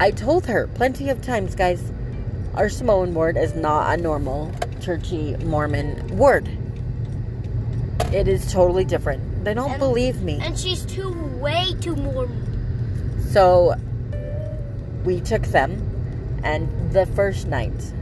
I 0.00 0.10
told 0.10 0.46
her 0.46 0.66
plenty 0.68 1.08
of 1.10 1.22
times, 1.22 1.54
guys, 1.54 1.92
our 2.54 2.68
Samoan 2.68 3.14
ward 3.14 3.36
is 3.36 3.54
not 3.54 3.96
a 3.98 4.02
normal 4.02 4.52
churchy 4.80 5.36
Mormon 5.38 6.16
ward. 6.16 6.48
It 8.12 8.28
is 8.28 8.52
totally 8.52 8.84
different. 8.84 9.44
They 9.44 9.54
don't 9.54 9.70
And- 9.72 9.78
believe 9.78 10.22
me. 10.22 10.38
and 10.42 10.58
she's 10.58 10.84
too 10.84 11.12
way 11.40 11.74
too 11.80 11.94
Mormon. 11.96 12.42
So 13.30 13.74
we 15.04 15.20
took 15.20 15.42
them, 15.42 15.82
and 16.42 16.68
the 16.92 17.06
first 17.06 17.46
night 17.46 17.92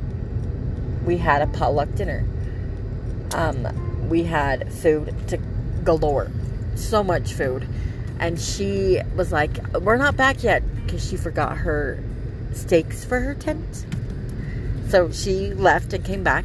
we 1.04 1.18
had 1.18 1.42
a 1.42 1.46
potluck 1.46 1.94
dinner. 1.94 2.24
Um, 3.34 3.66
we 4.08 4.24
had 4.24 4.72
food 4.72 5.14
to 5.28 5.38
galore, 5.84 6.30
so 6.74 7.02
much 7.02 7.32
food, 7.32 7.66
and 8.18 8.40
she 8.40 9.00
was 9.16 9.32
like, 9.32 9.58
"We're 9.74 9.96
not 9.96 10.16
back 10.16 10.42
yet," 10.42 10.62
because 10.84 11.06
she 11.06 11.16
forgot 11.16 11.58
her 11.58 11.98
steaks 12.52 13.04
for 13.04 13.20
her 13.20 13.34
tent. 13.34 13.86
So 14.88 15.10
she 15.10 15.52
left 15.52 15.92
and 15.92 16.04
came 16.04 16.22
back, 16.22 16.44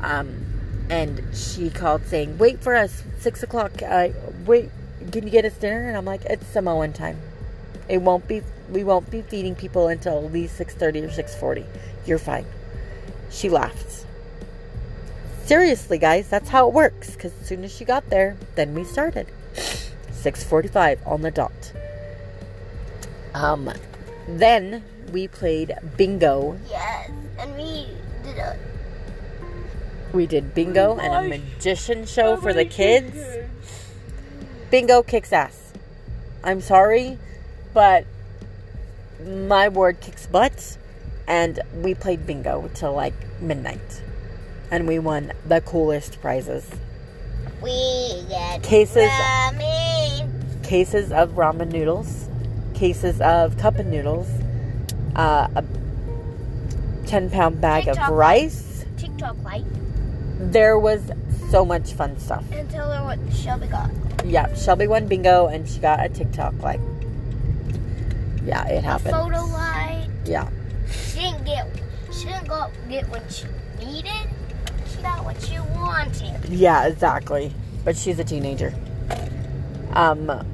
um, 0.00 0.44
and 0.88 1.22
she 1.34 1.70
called 1.70 2.06
saying, 2.06 2.38
"Wait 2.38 2.60
for 2.60 2.74
us, 2.74 3.02
six 3.18 3.42
o'clock. 3.42 3.82
Uh, 3.82 4.08
wait, 4.46 4.70
can 5.10 5.24
you 5.24 5.30
get 5.30 5.44
us 5.44 5.54
dinner?" 5.54 5.88
And 5.88 5.96
I'm 5.96 6.04
like, 6.04 6.24
"It's 6.24 6.46
Samoan 6.46 6.92
time." 6.92 7.18
It 7.88 8.00
won't 8.02 8.26
be. 8.28 8.42
We 8.70 8.84
won't 8.84 9.10
be 9.10 9.22
feeding 9.22 9.54
people 9.54 9.88
until 9.88 10.24
at 10.24 10.32
least 10.32 10.56
six 10.56 10.74
thirty 10.74 11.00
or 11.00 11.10
six 11.10 11.34
forty. 11.34 11.66
You're 12.06 12.18
fine. 12.18 12.46
She 13.30 13.48
laughed. 13.48 14.06
Seriously, 15.44 15.98
guys, 15.98 16.28
that's 16.28 16.48
how 16.48 16.68
it 16.68 16.74
works. 16.74 17.10
Because 17.12 17.32
as 17.40 17.46
soon 17.46 17.64
as 17.64 17.74
she 17.74 17.84
got 17.84 18.08
there, 18.10 18.36
then 18.54 18.74
we 18.74 18.84
started. 18.84 19.26
Six 20.12 20.44
forty-five 20.44 21.00
on 21.04 21.22
the 21.22 21.30
dot. 21.30 21.72
Um, 23.34 23.70
then 24.28 24.84
we 25.12 25.26
played 25.28 25.74
bingo. 25.96 26.58
Yes, 26.70 27.10
and 27.38 27.56
we 27.56 27.88
did 28.22 28.38
a 28.38 28.56
We 30.12 30.26
did 30.26 30.54
bingo 30.54 30.96
and 30.98 31.26
a 31.26 31.28
magician 31.28 32.06
show 32.06 32.36
for 32.36 32.52
the 32.52 32.64
kids. 32.64 33.16
Bingo 34.70 35.02
kicks 35.02 35.32
ass. 35.32 35.72
I'm 36.44 36.60
sorry, 36.60 37.18
but 37.74 38.06
my 39.24 39.68
ward 39.68 40.00
kicks 40.00 40.26
butt. 40.26 40.78
and 41.26 41.60
we 41.82 41.94
played 41.94 42.26
bingo 42.26 42.68
till 42.74 42.92
like 42.92 43.14
midnight. 43.40 44.02
And 44.72 44.88
we 44.88 44.98
won 44.98 45.32
the 45.46 45.60
coolest 45.60 46.20
prizes. 46.22 46.66
We 47.62 48.24
get 48.28 48.62
Cases- 48.62 49.10
ramen. 49.10 50.62
Cases 50.62 51.12
of 51.12 51.32
ramen 51.32 51.70
noodles, 51.70 52.26
cases 52.72 53.20
of 53.20 53.58
cup 53.58 53.78
of 53.78 53.84
noodles, 53.84 54.26
uh, 55.14 55.46
a 55.54 55.62
10 57.06 57.28
pound 57.28 57.60
bag 57.60 57.84
TikTok 57.84 58.08
of 58.08 58.14
rice. 58.16 58.86
TikTok 58.96 59.36
light. 59.44 59.66
There 60.40 60.78
was 60.78 61.02
so 61.50 61.66
much 61.66 61.92
fun 61.92 62.18
stuff. 62.18 62.42
And 62.50 62.70
tell 62.70 62.90
her 62.90 63.04
what 63.04 63.18
Shelby 63.34 63.66
got. 63.66 63.90
Yeah, 64.24 64.54
Shelby 64.54 64.86
won 64.86 65.06
bingo 65.06 65.48
and 65.48 65.68
she 65.68 65.80
got 65.80 66.02
a 66.02 66.08
TikTok 66.08 66.54
like. 66.62 66.80
Yeah, 68.46 68.66
it 68.68 68.78
A 68.78 68.80
happened. 68.80 69.14
photo 69.14 69.44
light. 69.52 70.08
Yeah. 70.24 70.48
She 70.90 71.20
didn't 71.20 71.44
get. 71.44 71.68
She 72.10 72.24
didn't 72.24 72.48
go 72.48 72.68
get 72.88 73.06
what 73.10 73.30
she 73.30 73.44
needed. 73.84 74.28
What 75.04 75.40
she 75.42 75.58
wanted. 75.58 76.48
Yeah, 76.48 76.86
exactly. 76.86 77.52
But 77.84 77.96
she's 77.96 78.18
a 78.18 78.24
teenager. 78.24 78.74
Um, 79.92 80.46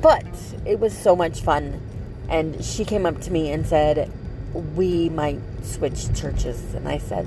but 0.00 0.26
it 0.64 0.80
was 0.80 0.96
so 0.96 1.14
much 1.14 1.40
fun. 1.40 1.80
And 2.28 2.64
she 2.64 2.84
came 2.84 3.06
up 3.06 3.20
to 3.22 3.30
me 3.30 3.50
and 3.50 3.66
said, 3.66 4.10
We 4.54 5.08
might 5.08 5.40
switch 5.62 6.14
churches. 6.14 6.74
And 6.74 6.88
I 6.88 6.98
said, 6.98 7.26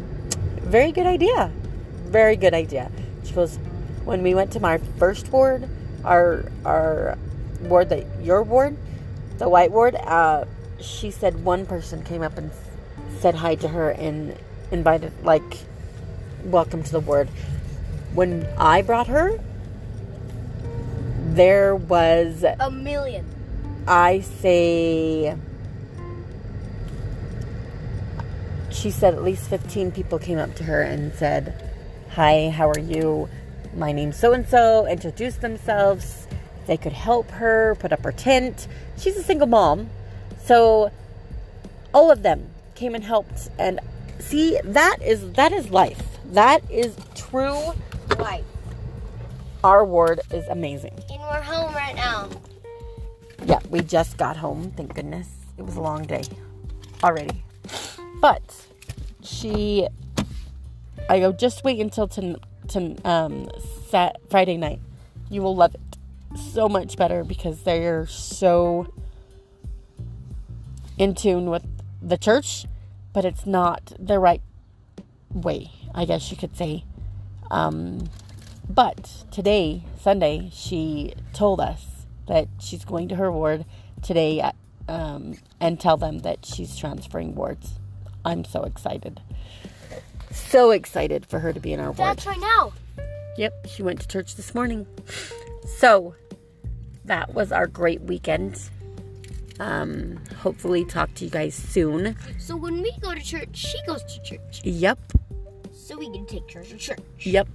Very 0.61 0.91
good 0.91 1.05
idea. 1.05 1.51
Very 2.05 2.35
good 2.35 2.53
idea. 2.53 2.91
She 3.23 3.33
goes, 3.33 3.57
When 4.03 4.23
we 4.23 4.33
went 4.33 4.51
to 4.53 4.59
my 4.59 4.77
first 4.97 5.31
ward, 5.31 5.69
our 6.03 6.45
our 6.63 7.17
ward 7.61 7.89
that 7.89 8.05
your 8.21 8.43
ward, 8.43 8.77
the 9.37 9.49
white 9.49 9.71
ward, 9.71 9.95
uh, 9.95 10.45
she 10.79 11.11
said 11.11 11.43
one 11.43 11.65
person 11.65 12.03
came 12.03 12.21
up 12.21 12.37
and 12.37 12.51
said 13.19 13.35
hi 13.35 13.55
to 13.55 13.67
her 13.67 13.91
and 13.91 14.37
invited 14.71 15.11
like 15.23 15.65
welcome 16.45 16.83
to 16.83 16.91
the 16.91 16.99
ward. 16.99 17.27
When 18.13 18.47
I 18.57 18.81
brought 18.81 19.07
her, 19.07 19.39
there 21.33 21.75
was, 21.75 22.45
A 22.59 22.71
million. 22.71 23.25
I 23.87 24.21
say, 24.21 25.35
she 28.69 28.91
said 28.91 29.13
at 29.13 29.23
least 29.23 29.49
15 29.49 29.91
people 29.91 30.17
came 30.19 30.37
up 30.37 30.55
to 30.55 30.63
her 30.63 30.81
and 30.81 31.13
said, 31.13 31.71
Hi, 32.11 32.49
how 32.49 32.69
are 32.69 32.79
you? 32.79 33.27
My 33.75 33.91
name's 33.91 34.17
so 34.17 34.31
and 34.31 34.47
so, 34.47 34.87
introduced 34.87 35.41
themselves. 35.41 36.27
They 36.67 36.77
could 36.77 36.93
help 36.93 37.29
her 37.31 37.75
put 37.75 37.91
up 37.91 38.03
her 38.03 38.11
tent. 38.11 38.67
She's 38.97 39.17
a 39.17 39.23
single 39.23 39.47
mom. 39.47 39.89
So 40.45 40.91
all 41.93 42.11
of 42.11 42.23
them 42.23 42.49
came 42.75 42.95
and 42.95 43.03
helped 43.03 43.49
and 43.59 43.79
see 44.19 44.59
that 44.63 44.97
is 45.01 45.31
that 45.33 45.51
is 45.51 45.69
life. 45.69 46.14
That 46.31 46.69
is 46.69 46.95
true 47.15 47.73
Light. 48.19 48.43
Our 49.63 49.83
ward 49.83 50.21
is 50.31 50.47
amazing. 50.47 50.93
And 51.09 51.21
we're 51.21 51.41
home 51.41 51.73
right 51.73 51.95
now. 51.95 52.29
Yeah, 53.45 53.59
we 53.69 53.81
just 53.81 54.17
got 54.17 54.37
home, 54.37 54.71
thank 54.75 54.93
goodness. 54.93 55.27
It 55.57 55.65
was 55.65 55.75
a 55.75 55.81
long 55.81 56.05
day 56.05 56.23
already. 57.03 57.43
But 58.21 58.41
she 59.23 59.87
I 61.09 61.19
go 61.19 61.31
just 61.31 61.63
wait 61.63 61.79
until 61.79 62.07
to, 62.09 62.39
to 62.69 62.95
um 63.05 63.49
sat 63.89 64.17
Friday 64.29 64.57
night. 64.57 64.79
You 65.29 65.41
will 65.41 65.55
love 65.55 65.75
it 65.75 65.81
so 66.53 66.67
much 66.67 66.97
better 66.97 67.23
because 67.23 67.63
they're 67.63 68.07
so 68.07 68.87
in 70.97 71.15
tune 71.15 71.49
with 71.49 71.65
the 72.01 72.17
church, 72.17 72.65
but 73.13 73.25
it's 73.25 73.45
not 73.45 73.93
the 73.99 74.19
right 74.19 74.41
way, 75.33 75.71
I 75.95 76.05
guess 76.05 76.29
you 76.29 76.37
could 76.37 76.55
say. 76.55 76.83
Um, 77.49 78.09
but 78.69 79.23
today, 79.31 79.83
Sunday, 79.99 80.51
she 80.53 81.13
told 81.33 81.59
us 81.61 82.05
that 82.27 82.47
she's 82.59 82.83
going 82.83 83.07
to 83.09 83.15
her 83.15 83.31
ward 83.31 83.65
today 84.03 84.41
at, 84.41 84.55
um, 84.87 85.35
and 85.59 85.79
tell 85.79 85.97
them 85.97 86.19
that 86.19 86.45
she's 86.45 86.75
transferring 86.75 87.33
wards. 87.33 87.75
I'm 88.25 88.43
so 88.43 88.63
excited. 88.63 89.21
So 90.31 90.71
excited 90.71 91.25
for 91.25 91.39
her 91.39 91.53
to 91.53 91.59
be 91.59 91.71
in 91.71 91.79
our 91.79 91.91
ward. 91.91 92.17
That's 92.17 92.25
right 92.25 92.39
now. 92.39 92.73
Yep, 93.37 93.67
she 93.67 93.83
went 93.83 94.01
to 94.01 94.07
church 94.07 94.35
this 94.35 94.53
morning. 94.53 94.85
So 95.77 96.15
that 97.05 97.33
was 97.33 97.51
our 97.51 97.67
great 97.67 98.01
weekend. 98.01 98.69
Um, 99.59 100.19
hopefully, 100.39 100.83
talk 100.83 101.13
to 101.15 101.25
you 101.25 101.31
guys 101.31 101.55
soon. 101.55 102.17
So 102.37 102.57
when 102.57 102.81
we 102.81 102.91
go 102.99 103.13
to 103.13 103.21
church, 103.21 103.55
she 103.55 103.77
goes 103.85 104.03
to 104.03 104.21
church. 104.23 104.61
Yep, 104.63 104.99
So 105.85 105.97
we 105.97 106.09
can 106.11 106.25
take 106.25 106.51
her 106.53 106.63
to 106.63 106.77
church. 106.77 106.99
yep. 107.19 107.47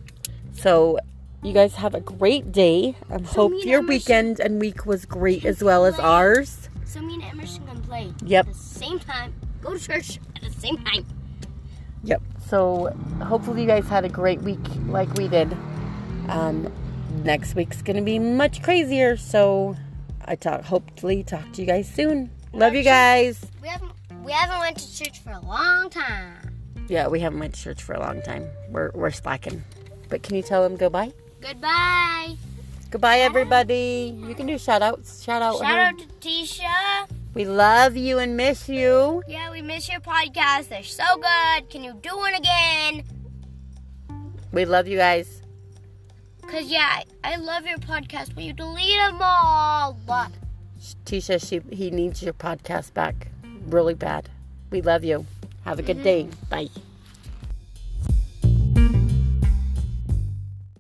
So 0.53 0.99
you 1.43 1.53
guys 1.53 1.75
have 1.75 1.95
a 1.95 2.01
great 2.01 2.53
day. 2.53 2.95
I 3.11 3.21
hope 3.21 3.51
and 3.53 3.63
your 3.65 3.79
Emerson 3.81 3.87
weekend 3.89 4.41
and 4.41 4.61
week 4.61 4.87
was 4.87 5.05
great 5.05 5.45
as 5.45 5.65
well 5.65 5.85
as 5.85 5.99
ours. 5.99 6.69
So 6.85 7.01
me 7.01 7.15
and 7.15 7.25
Emerson 7.25 7.67
can 7.67 7.81
play 7.83 8.13
Yep. 8.25 8.47
at 8.47 8.53
the 8.53 8.59
same 8.59 8.99
time, 9.01 9.35
go 9.61 9.77
to 9.77 9.79
church 9.85 10.21
at 10.37 10.43
the 10.43 10.61
same 10.61 10.77
time. 10.79 11.05
Yep. 12.05 12.23
So 12.47 12.97
hopefully 13.25 13.63
you 13.63 13.67
guys 13.67 13.89
had 13.89 14.05
a 14.05 14.09
great 14.09 14.43
week 14.43 14.61
like 14.87 15.13
we 15.15 15.27
did. 15.27 15.57
Um, 16.29 16.73
next 17.25 17.57
week's 17.57 17.83
gonna 17.83 18.03
be 18.03 18.19
much 18.21 18.63
crazier. 18.63 19.17
So 19.17 19.77
I 20.25 20.37
talk. 20.37 20.63
Hopefully 20.63 21.25
talk 21.25 21.51
to 21.55 21.61
you 21.63 21.67
guys 21.67 21.89
soon. 21.93 22.31
Love 22.53 22.75
you 22.75 22.85
guys. 22.85 23.45
We 23.61 23.67
haven't 23.69 23.91
we 24.23 24.31
haven't 24.33 24.59
went 24.61 24.77
to 24.79 24.97
church 25.05 25.19
for 25.21 25.31
a 25.33 25.41
long 25.41 25.91
time. 25.91 26.40
Yeah, 26.91 27.07
we 27.07 27.21
haven't 27.21 27.39
went 27.39 27.55
to 27.55 27.63
church 27.63 27.81
for 27.81 27.95
a 27.95 28.01
long 28.01 28.21
time. 28.21 28.49
We're 28.69 28.91
we're 28.95 29.13
slacking. 29.13 29.63
But 30.09 30.25
can 30.25 30.35
you 30.35 30.43
tell 30.43 30.65
them 30.65 30.77
goodbye? 30.77 31.13
Goodbye. 31.41 32.35
Goodbye, 32.91 33.19
everybody. 33.19 34.19
You 34.27 34.35
can 34.35 34.47
do 34.49 34.59
shout 34.59 34.83
outs. 34.83 35.23
Shout 35.23 35.41
out. 35.41 35.59
Shout 35.59 35.71
her. 35.71 35.81
out 35.81 35.99
to 36.01 36.07
Tisha. 36.19 37.09
We 37.33 37.45
love 37.45 37.97
you 37.97 38.19
and 38.19 38.37
miss 38.37 38.69
you. 38.69 39.23
Yeah, 39.29 39.53
we 39.53 39.63
miss 39.63 39.89
your 39.89 40.01
podcast. 40.01 40.69
They're 40.69 40.83
so 40.83 41.05
good. 41.15 41.71
Can 41.71 41.85
you 41.85 41.95
do 42.03 42.17
one 42.17 42.35
again? 42.35 43.05
We 44.51 44.65
love 44.65 44.89
you 44.89 44.97
guys. 44.97 45.43
Cause 46.43 46.65
yeah, 46.65 47.05
I, 47.23 47.37
love 47.37 47.67
your 47.67 47.79
podcast, 47.79 48.35
but 48.35 48.43
you 48.43 48.53
delete 48.53 48.99
them 48.99 49.21
all. 49.21 49.97
Tisha, 51.05 51.39
she 51.39 51.61
he 51.73 51.93
needs 51.93 52.21
your 52.21 52.35
podcast 52.35 52.95
back 52.95 53.29
really 53.69 53.95
bad. 53.95 54.29
We 54.73 54.83
love 54.83 55.05
you. 55.05 55.25
Have 55.71 55.79
a 55.79 55.83
good 55.83 56.03
day. 56.03 56.29
Bye. 56.49 56.90